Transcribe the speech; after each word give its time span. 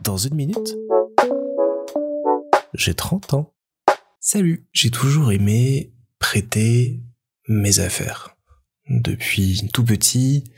Dans 0.00 0.16
une 0.16 0.34
minute, 0.34 0.76
j'ai 2.74 2.94
30 2.94 3.34
ans. 3.34 3.54
Salut, 4.18 4.66
j'ai 4.72 4.90
toujours 4.90 5.32
aimé 5.32 5.92
prêter 6.18 7.00
mes 7.48 7.80
affaires. 7.80 8.36
Depuis 8.88 9.68
tout 9.72 9.84
petit, 9.84 10.52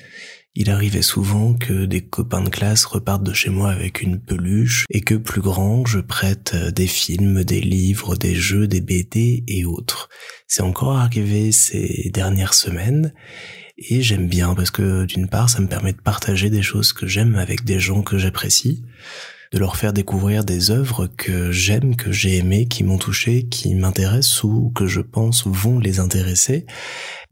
il 0.55 0.71
arrivait 0.71 1.03
souvent 1.03 1.55
que 1.55 1.87
des 1.87 2.03
copains 2.03 2.43
de 2.43 2.51
classe 2.51 2.85
repartent 2.85 3.23
de 3.23 3.33
chez 3.33 3.49
moi 3.49 3.71
avec 3.71 4.03
une 4.03 4.21
peluche 4.21 4.85
et 4.91 5.01
que 5.01 5.15
plus 5.15 5.41
grand, 5.41 5.87
je 5.87 5.99
prête 5.99 6.55
des 6.55 6.87
films, 6.87 7.43
des 7.43 7.61
livres, 7.61 8.17
des 8.17 8.35
jeux, 8.35 8.67
des 8.67 8.83
BD 8.83 9.45
et 9.49 9.65
autres. 9.65 10.11
C'est 10.47 10.63
encore 10.63 10.99
arrivé 10.99 11.53
ces 11.53 12.11
dernières 12.13 12.55
semaines 12.55 13.15
et 13.79 14.03
j'aime 14.03 14.29
bien 14.29 14.55
parce 14.55 14.71
que 14.71 15.07
d'une 15.07 15.29
part, 15.29 15.49
ça 15.49 15.61
me 15.61 15.69
permet 15.69 15.93
de 15.93 16.01
partager 16.01 16.51
des 16.51 16.63
choses 16.63 16.93
que 16.93 17.07
j'aime 17.07 17.37
avec 17.37 17.65
des 17.65 17.81
gens 17.81 18.03
que 18.03 18.19
j'apprécie 18.19 18.85
de 19.53 19.59
leur 19.59 19.77
faire 19.77 19.93
découvrir 19.93 20.45
des 20.45 20.71
œuvres 20.71 21.07
que 21.07 21.53
j'aime, 21.53 21.95
que 21.95 22.11
j'ai 22.11 22.39
aimées, 22.39 22.67
qui 22.67 22.85
m'ont 22.85 22.99
touché, 22.99 23.45
qui 23.45 23.75
m'intéressent 23.75 24.45
ou 24.45 24.73
que 24.75 24.87
je 24.87 25.01
pense 25.01 25.47
vont 25.47 25.79
les 25.79 26.01
intéresser. 26.01 26.67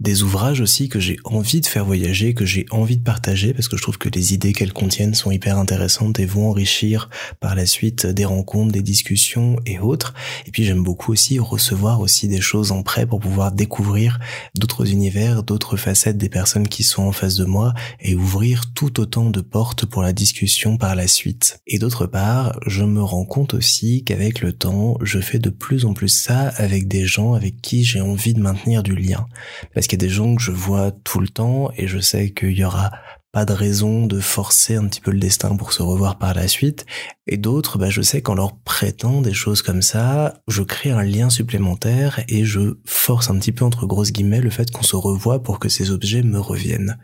Des 0.01 0.23
ouvrages 0.23 0.63
aussi 0.63 0.89
que 0.89 0.99
j'ai 0.99 1.19
envie 1.25 1.61
de 1.61 1.67
faire 1.67 1.85
voyager, 1.85 2.33
que 2.33 2.47
j'ai 2.47 2.65
envie 2.71 2.97
de 2.97 3.03
partager 3.03 3.53
parce 3.53 3.69
que 3.69 3.77
je 3.77 3.83
trouve 3.83 3.99
que 3.99 4.09
les 4.09 4.33
idées 4.33 4.55
qu'elles 4.55 4.73
contiennent 4.73 5.15
sont 5.15 5.31
hyper 5.31 5.59
intéressantes 5.59 6.19
et 6.19 6.25
vont 6.25 6.49
enrichir 6.49 7.11
par 7.39 7.55
la 7.55 7.67
suite 7.67 8.07
des 8.07 8.25
rencontres, 8.25 8.73
des 8.73 8.83
discussions 8.83 9.57
et 9.67 9.79
autres. 9.79 10.15
Et 10.47 10.51
puis 10.51 10.65
j'aime 10.65 10.83
beaucoup 10.83 11.13
aussi 11.13 11.39
recevoir 11.39 12.01
aussi 12.01 12.29
des 12.29 12.41
choses 12.41 12.73
en 12.73 12.83
prêt 12.83 13.07
pour 13.07 13.21
pouvoir 13.21 13.53
découvrir 13.53 14.19
d'autres 14.55 14.91
univers, 14.91 15.43
d'autres 15.43 15.77
facettes 15.77 16.19
des 16.19 16.31
personnes 16.31 16.69
qui 16.69 16.83
sont 16.83 17.03
en 17.03 17.13
face 17.13 17.37
de 17.37 17.45
moi 17.45 17.75
et 18.01 18.15
ouvrir 18.15 18.73
tout 18.75 19.01
autant 19.01 19.29
de 19.29 19.41
portes 19.43 19.85
pour 19.85 20.03
la 20.03 20.15
discussion 20.15 20.79
par 20.79 20.95
la 20.95 21.09
suite. 21.09 21.61
Et 21.67 21.79
d'autre 21.79 22.07
part, 22.11 22.59
je 22.67 22.85
me 22.85 23.03
rends 23.03 23.25
compte 23.25 23.55
aussi 23.55 24.05
qu'avec 24.05 24.41
le 24.41 24.53
temps, 24.53 24.97
je 25.03 25.21
fais 25.21 25.39
de 25.39 25.51
plus 25.51 25.85
en 25.85 25.95
plus 25.95 26.09
ça 26.09 26.49
avec 26.57 26.89
des 26.89 27.07
gens 27.07 27.35
avec 27.35 27.61
qui 27.61 27.85
j'ai 27.85 28.01
envie 28.01 28.35
de 28.35 28.41
maintenir 28.41 28.83
du 28.83 28.97
lien. 28.97 29.27
Parce 29.75 29.87
qu'il 29.87 30.01
y 30.01 30.05
a 30.05 30.07
des 30.07 30.13
gens 30.13 30.35
que 30.37 30.43
je 30.43 30.53
vois 30.53 30.91
tout 30.91 31.21
le 31.21 31.29
temps 31.29 31.71
et 31.77 31.87
je 31.87 31.99
sais 31.99 32.31
qu'il 32.31 32.59
y 32.59 32.65
aura 32.65 32.91
pas 33.33 33.45
de 33.45 33.53
raison 33.53 34.07
de 34.07 34.19
forcer 34.19 34.75
un 34.75 34.87
petit 34.89 35.01
peu 35.01 35.13
le 35.13 35.21
destin 35.21 35.55
pour 35.55 35.73
se 35.73 35.83
revoir 35.83 36.19
par 36.19 36.35
la 36.35 36.49
suite. 36.49 36.85
Et 37.27 37.37
d'autres, 37.37 37.79
bah, 37.79 37.91
je 37.91 38.03
sais 38.03 38.23
qu'en 38.23 38.35
leur 38.35 38.57
prêtant 38.57 39.21
des 39.21 39.35
choses 39.35 39.63
comme 39.63 39.83
ça, 39.83 40.35
je 40.49 40.63
crée 40.63 40.91
un 40.91 41.05
lien 41.05 41.31
supplémentaire 41.31 42.21
et 42.29 42.45
je 42.45 42.79
force 42.85 43.31
un 43.31 43.39
petit 43.39 43.53
peu 43.53 43.65
entre 43.65 43.87
grosses 43.87 44.13
guillemets 44.13 44.41
le 44.41 44.51
fait 44.51 44.71
qu'on 44.71 44.83
se 44.83 44.97
revoie 44.97 45.43
pour 45.43 45.61
que 45.61 45.69
ces 45.69 45.91
objets 45.93 46.23
me 46.23 46.41
reviennent. 46.41 46.99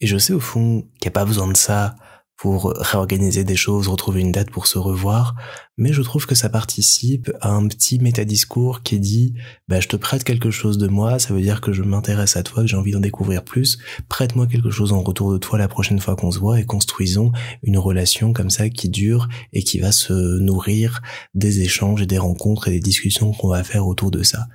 Et 0.00 0.06
je 0.06 0.16
sais 0.16 0.32
au 0.32 0.40
fond 0.40 0.82
qu'il 0.98 1.08
n'y 1.08 1.08
a 1.08 1.12
pas 1.12 1.26
besoin 1.26 1.48
de 1.48 1.56
ça 1.56 1.94
pour 2.40 2.72
réorganiser 2.74 3.44
des 3.44 3.54
choses, 3.54 3.86
retrouver 3.86 4.22
une 4.22 4.32
date 4.32 4.50
pour 4.50 4.66
se 4.66 4.78
revoir, 4.78 5.34
mais 5.76 5.92
je 5.92 6.00
trouve 6.00 6.24
que 6.24 6.34
ça 6.34 6.48
participe 6.48 7.30
à 7.42 7.50
un 7.50 7.68
petit 7.68 7.98
métadiscours 7.98 8.82
qui 8.82 8.98
dit 8.98 9.34
bah 9.68 9.78
je 9.78 9.88
te 9.88 9.96
prête 9.96 10.24
quelque 10.24 10.50
chose 10.50 10.78
de 10.78 10.88
moi, 10.88 11.18
ça 11.18 11.34
veut 11.34 11.42
dire 11.42 11.60
que 11.60 11.74
je 11.74 11.82
m'intéresse 11.82 12.38
à 12.38 12.42
toi, 12.42 12.62
que 12.62 12.66
j'ai 12.66 12.78
envie 12.78 12.92
d'en 12.92 13.00
découvrir 13.00 13.44
plus, 13.44 13.76
prête-moi 14.08 14.46
quelque 14.46 14.70
chose 14.70 14.94
en 14.94 15.02
retour 15.02 15.30
de 15.34 15.36
toi 15.36 15.58
la 15.58 15.68
prochaine 15.68 16.00
fois 16.00 16.16
qu'on 16.16 16.30
se 16.30 16.38
voit 16.38 16.58
et 16.58 16.64
construisons 16.64 17.30
une 17.62 17.76
relation 17.76 18.32
comme 18.32 18.48
ça 18.48 18.70
qui 18.70 18.88
dure 18.88 19.28
et 19.52 19.62
qui 19.62 19.78
va 19.78 19.92
se 19.92 20.38
nourrir 20.38 21.02
des 21.34 21.60
échanges 21.60 22.00
et 22.00 22.06
des 22.06 22.18
rencontres 22.18 22.68
et 22.68 22.70
des 22.70 22.80
discussions 22.80 23.32
qu'on 23.32 23.48
va 23.48 23.64
faire 23.64 23.86
autour 23.86 24.10
de 24.10 24.22
ça. 24.22 24.46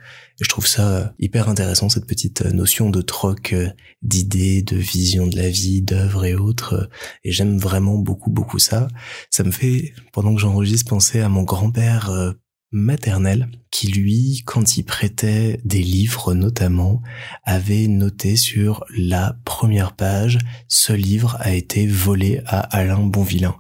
Je 0.42 0.50
trouve 0.50 0.68
ça 0.68 1.14
hyper 1.20 1.50
intéressant 1.50 1.90
cette 1.90 2.08
petite 2.08 2.44
notion 2.46 2.90
de 2.90 3.02
troc 3.02 3.54
euh, 3.54 3.70
d'idées, 4.02 4.62
de 4.62 4.76
vision 4.76 5.28
de 5.28 5.36
la 5.36 5.50
vie, 5.50 5.82
d'œuvres 5.82 6.26
et 6.26 6.36
autres 6.36 6.90
et 7.24 7.32
j'aime 7.32 7.58
vraiment 7.58 7.98
beaucoup 7.98 8.30
beaucoup 8.30 8.60
ça. 8.60 8.88
Ça 9.30 9.44
me 9.44 9.52
fait 9.52 9.94
pendant 10.12 10.34
que 10.34 10.42
j'enregistre 10.42 10.90
penser 10.90 11.22
à 11.22 11.30
mon 11.30 11.44
grand-père 11.44 12.10
euh, 12.10 12.34
maternel 12.72 13.50
qui 13.76 13.88
lui, 13.88 14.42
quand 14.46 14.78
il 14.78 14.84
prêtait 14.84 15.60
des 15.66 15.84
livres 15.84 16.34
notamment, 16.34 17.02
avait 17.44 17.88
noté 17.88 18.38
sur 18.38 18.86
la 18.96 19.38
première 19.44 19.98
page, 19.98 20.38
ce 20.70 20.94
livre 20.94 21.36
a 21.42 21.54
été 21.54 21.86
volé 21.86 22.40
à 22.46 22.60
Alain 22.60 23.06
Bonvillain. 23.06 23.58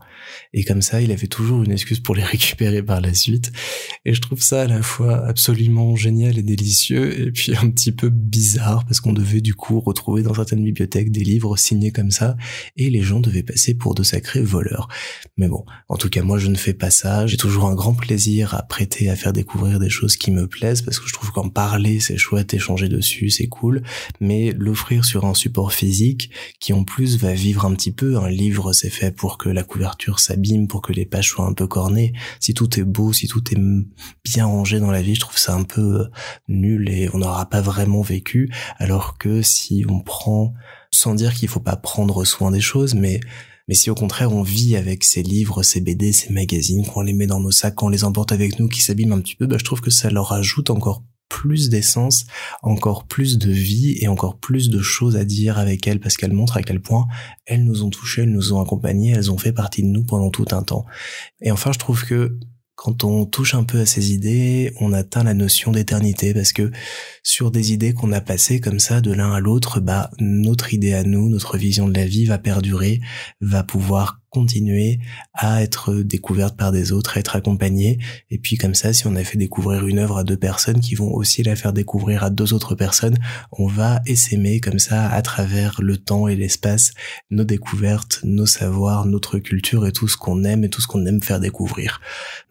Et 0.53 0.63
comme 0.63 0.81
ça, 0.81 1.01
il 1.01 1.11
avait 1.11 1.27
toujours 1.27 1.63
une 1.63 1.71
excuse 1.71 1.99
pour 1.99 2.15
les 2.15 2.23
récupérer 2.35 2.81
par 2.81 3.01
la 3.01 3.13
suite. 3.13 3.51
Et 4.05 4.13
je 4.13 4.21
trouve 4.21 4.41
ça 4.41 4.63
à 4.63 4.67
la 4.67 4.81
fois 4.81 5.25
absolument 5.27 5.95
génial 5.95 6.37
et 6.37 6.43
délicieux, 6.43 7.19
et 7.19 7.31
puis 7.31 7.55
un 7.55 7.69
petit 7.69 7.91
peu 7.91 8.09
bizarre, 8.09 8.85
parce 8.85 9.01
qu'on 9.01 9.13
devait 9.13 9.41
du 9.41 9.53
coup 9.53 9.79
retrouver 9.79 10.23
dans 10.23 10.33
certaines 10.33 10.63
bibliothèques 10.63 11.11
des 11.11 11.23
livres 11.23 11.57
signés 11.57 11.91
comme 11.91 12.11
ça, 12.11 12.37
et 12.77 12.89
les 12.89 13.01
gens 13.01 13.19
devaient 13.19 13.43
passer 13.43 13.73
pour 13.73 13.95
de 13.95 14.03
sacrés 14.03 14.43
voleurs. 14.43 14.87
Mais 15.37 15.47
bon, 15.47 15.65
en 15.89 15.97
tout 15.97 16.09
cas, 16.09 16.23
moi 16.23 16.37
je 16.37 16.47
ne 16.47 16.55
fais 16.55 16.73
pas 16.73 16.89
ça. 16.89 17.27
J'ai 17.27 17.37
toujours 17.37 17.65
un 17.65 17.75
grand 17.75 17.93
plaisir 17.93 18.53
à 18.55 18.63
prêter, 18.63 19.09
à 19.09 19.15
faire 19.15 19.33
découvrir 19.33 19.79
des 19.79 19.89
choses 19.89 20.04
qui 20.07 20.31
me 20.31 20.47
plaisent, 20.47 20.81
parce 20.81 20.99
que 20.99 21.07
je 21.07 21.13
trouve 21.13 21.31
qu'en 21.31 21.49
parler, 21.49 21.99
c'est 21.99 22.17
chouette, 22.17 22.53
échanger 22.53 22.87
dessus, 22.87 23.29
c'est 23.29 23.47
cool, 23.47 23.83
mais 24.19 24.51
l'offrir 24.51 25.05
sur 25.05 25.25
un 25.25 25.33
support 25.33 25.73
physique, 25.73 26.31
qui 26.59 26.73
en 26.73 26.83
plus 26.83 27.17
va 27.17 27.33
vivre 27.33 27.65
un 27.65 27.73
petit 27.73 27.91
peu, 27.91 28.17
un 28.17 28.29
livre 28.29 28.73
c'est 28.73 28.89
fait 28.89 29.11
pour 29.11 29.37
que 29.37 29.49
la 29.49 29.63
couverture 29.63 30.19
s'abîme, 30.19 30.67
pour 30.67 30.81
que 30.81 30.93
les 30.93 31.05
pages 31.05 31.29
soient 31.29 31.45
un 31.45 31.53
peu 31.53 31.67
cornées. 31.67 32.13
Si 32.39 32.53
tout 32.53 32.79
est 32.79 32.83
beau, 32.83 33.13
si 33.13 33.27
tout 33.27 33.43
est 33.51 33.59
bien 34.23 34.45
rangé 34.45 34.79
dans 34.79 34.91
la 34.91 35.01
vie, 35.01 35.15
je 35.15 35.19
trouve 35.19 35.37
ça 35.37 35.53
un 35.53 35.63
peu 35.63 36.01
euh, 36.01 36.09
nul 36.47 36.89
et 36.89 37.09
on 37.13 37.19
n'aura 37.19 37.49
pas 37.49 37.61
vraiment 37.61 38.01
vécu. 38.01 38.51
Alors 38.77 39.17
que 39.17 39.41
si 39.41 39.85
on 39.89 39.99
prend, 39.99 40.53
sans 40.91 41.15
dire 41.15 41.33
qu'il 41.33 41.49
faut 41.49 41.59
pas 41.59 41.75
prendre 41.75 42.23
soin 42.25 42.51
des 42.51 42.61
choses, 42.61 42.95
mais 42.95 43.19
mais 43.67 43.75
si 43.75 43.89
au 43.89 43.95
contraire 43.95 44.33
on 44.33 44.43
vit 44.43 44.75
avec 44.75 45.03
ces 45.03 45.23
livres, 45.23 45.63
ces 45.63 45.81
BD, 45.81 46.11
ces 46.11 46.31
magazines, 46.31 46.85
qu'on 46.85 47.01
les 47.01 47.13
met 47.13 47.27
dans 47.27 47.39
nos 47.39 47.51
sacs, 47.51 47.75
qu'on 47.75 47.89
les 47.89 48.03
emporte 48.03 48.31
avec 48.31 48.59
nous, 48.59 48.67
qui 48.67 48.81
s'abîment 48.81 49.13
un 49.13 49.21
petit 49.21 49.35
peu, 49.35 49.47
bah, 49.47 49.57
je 49.59 49.65
trouve 49.65 49.81
que 49.81 49.91
ça 49.91 50.09
leur 50.09 50.31
ajoute 50.33 50.69
encore 50.69 51.03
plus 51.29 51.69
d'essence, 51.69 52.25
encore 52.61 53.05
plus 53.05 53.37
de 53.37 53.51
vie 53.51 53.97
et 53.99 54.07
encore 54.07 54.37
plus 54.37 54.69
de 54.69 54.81
choses 54.81 55.15
à 55.15 55.25
dire 55.25 55.57
avec 55.57 55.87
elles 55.87 55.99
parce 55.99 56.17
qu'elles 56.17 56.33
montrent 56.33 56.57
à 56.57 56.61
quel 56.61 56.81
point 56.81 57.07
elles 57.45 57.63
nous 57.63 57.83
ont 57.83 57.89
touchés, 57.89 58.21
elles 58.21 58.31
nous 58.31 58.53
ont 58.53 58.61
accompagnés, 58.61 59.11
elles 59.11 59.31
ont 59.31 59.37
fait 59.37 59.51
partie 59.51 59.81
de 59.81 59.87
nous 59.87 60.03
pendant 60.03 60.29
tout 60.29 60.45
un 60.51 60.61
temps. 60.61 60.85
Et 61.41 61.51
enfin, 61.51 61.71
je 61.71 61.79
trouve 61.79 62.05
que 62.05 62.37
quand 62.75 63.03
on 63.03 63.25
touche 63.25 63.55
un 63.55 63.63
peu 63.63 63.79
à 63.79 63.85
ces 63.85 64.13
idées, 64.13 64.73
on 64.79 64.93
atteint 64.93 65.23
la 65.23 65.33
notion 65.33 65.71
d'éternité 65.71 66.33
parce 66.33 66.51
que 66.51 66.71
sur 67.23 67.49
des 67.49 67.73
idées 67.73 67.93
qu'on 67.93 68.11
a 68.11 68.21
passées 68.21 68.59
comme 68.59 68.79
ça 68.79 69.01
de 69.01 69.11
l'un 69.11 69.33
à 69.33 69.39
l'autre, 69.39 69.79
bah 69.79 70.11
notre 70.19 70.73
idée 70.73 70.93
à 70.93 71.03
nous, 71.03 71.29
notre 71.29 71.57
vision 71.57 71.87
de 71.87 71.97
la 71.97 72.05
vie 72.05 72.25
va 72.25 72.37
perdurer, 72.37 73.01
va 73.41 73.63
pouvoir 73.63 74.19
continuer 74.35 74.99
à 75.33 75.63
être 75.63 75.93
découverte 75.93 76.57
par 76.57 76.73
des 76.73 76.91
autres, 76.91 77.15
à 77.15 77.19
être 77.21 77.37
accompagnée. 77.37 77.99
Et 78.29 78.37
puis 78.37 78.57
comme 78.57 78.75
ça, 78.75 78.91
si 78.91 79.07
on 79.07 79.15
a 79.15 79.23
fait 79.23 79.37
découvrir 79.37 79.87
une 79.87 79.99
œuvre 79.99 80.17
à 80.17 80.23
deux 80.25 80.35
personnes 80.35 80.81
qui 80.81 80.93
vont 80.93 81.13
aussi 81.13 81.41
la 81.41 81.55
faire 81.55 81.71
découvrir 81.71 82.23
à 82.23 82.29
deux 82.29 82.53
autres 82.53 82.75
personnes, 82.75 83.17
on 83.53 83.67
va 83.67 84.01
essaimer 84.05 84.59
comme 84.59 84.79
ça 84.79 85.09
à 85.09 85.21
travers 85.21 85.81
le 85.81 85.95
temps 85.95 86.27
et 86.27 86.35
l'espace 86.35 86.91
nos 87.31 87.45
découvertes, 87.45 88.19
nos 88.23 88.45
savoirs, 88.45 89.05
notre 89.05 89.39
culture 89.39 89.87
et 89.87 89.93
tout 89.93 90.09
ce 90.09 90.17
qu'on 90.17 90.43
aime 90.43 90.65
et 90.65 90.69
tout 90.69 90.81
ce 90.81 90.87
qu'on 90.87 91.05
aime 91.05 91.23
faire 91.23 91.39
découvrir. 91.39 92.01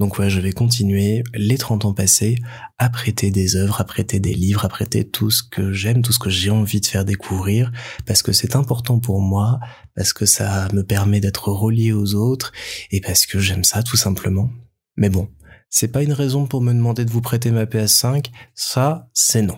Donc 0.01 0.19
ouais, 0.19 0.31
je 0.31 0.41
vais 0.41 0.53
continuer 0.53 1.22
les 1.34 1.59
30 1.59 1.84
ans 1.84 1.93
passés 1.93 2.37
à 2.78 2.89
prêter 2.89 3.31
des 3.31 3.56
œuvres, 3.56 3.81
à 3.81 3.84
prêter 3.84 4.21
des 4.21 4.34
livres, 4.34 4.65
à 4.65 4.69
prêter 4.69 5.05
tout 5.05 5.31
ce 5.31 5.43
que 5.43 5.72
j'aime, 5.72 6.01
tout 6.01 6.12
ce 6.12 6.19
que 6.19 6.31
j'ai 6.31 6.51
envie 6.51 6.81
de 6.81 6.87
faire 6.87 7.05
découvrir 7.05 7.71
parce 8.06 8.22
que 8.22 8.33
c'est 8.33 8.56
important 8.56 8.99
pour 8.99 9.21
moi, 9.21 9.61
parce 9.94 10.12
que 10.12 10.27
ça 10.27 10.69
me 10.72 10.82
permet 10.82 11.21
d'être 11.21 11.49
relié 11.49 11.93
aux 11.93 12.15
autres 12.15 12.53
et 12.91 13.00
parce 13.00 13.27
que 13.27 13.38
j'aime 13.38 13.65
ça 13.65 13.82
tout 13.82 13.97
simplement. 13.97 14.50
Mais 14.97 15.09
bon, 15.09 15.28
c'est 15.69 15.88
pas 15.88 16.03
une 16.03 16.12
raison 16.12 16.47
pour 16.47 16.60
me 16.60 16.72
demander 16.72 17.05
de 17.05 17.10
vous 17.10 17.21
prêter 17.21 17.50
ma 17.50 17.65
PS5, 17.65 18.27
ça 18.54 19.09
c'est 19.12 19.43
non. 19.43 19.56